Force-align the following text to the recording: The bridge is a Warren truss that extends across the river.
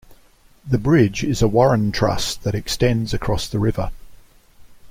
The 0.67 0.79
bridge 0.79 1.23
is 1.23 1.43
a 1.43 1.47
Warren 1.47 1.91
truss 1.91 2.35
that 2.37 2.55
extends 2.55 3.13
across 3.13 3.47
the 3.47 3.59
river. 3.59 3.91